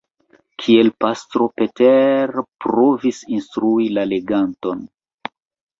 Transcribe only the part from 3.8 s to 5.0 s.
la leganton.